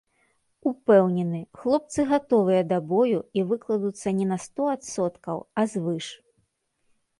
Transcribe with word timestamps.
Упэўнены, 0.69 1.41
хлопцы 1.63 2.05
гатовыя 2.13 2.61
да 2.71 2.77
бою 2.93 3.19
і 3.41 3.45
выкладуцца 3.53 4.15
не 4.23 4.27
на 4.33 4.37
сто 4.49 4.61
адсоткаў, 4.75 5.37
а 5.59 5.71
звыш. 5.77 6.07